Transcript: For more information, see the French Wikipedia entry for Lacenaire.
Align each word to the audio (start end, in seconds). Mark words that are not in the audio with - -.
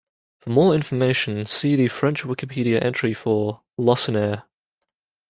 For 0.39 0.49
more 0.49 0.73
information, 0.73 1.45
see 1.45 1.75
the 1.75 1.87
French 1.87 2.23
Wikipedia 2.23 2.83
entry 2.83 3.13
for 3.13 3.61
Lacenaire. 3.77 4.45